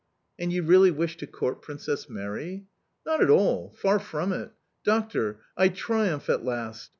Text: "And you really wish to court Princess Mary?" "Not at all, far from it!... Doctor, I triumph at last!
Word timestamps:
"And 0.39 0.51
you 0.51 0.63
really 0.63 0.89
wish 0.89 1.17
to 1.17 1.27
court 1.27 1.61
Princess 1.61 2.09
Mary?" 2.09 2.65
"Not 3.05 3.21
at 3.21 3.29
all, 3.29 3.75
far 3.77 3.99
from 3.99 4.33
it!... 4.33 4.49
Doctor, 4.83 5.41
I 5.55 5.67
triumph 5.69 6.27
at 6.27 6.43
last! 6.43 6.89